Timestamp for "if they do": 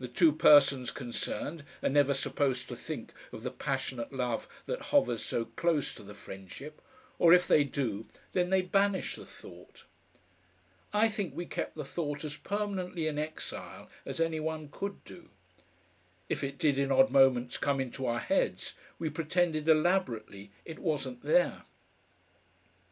7.32-8.06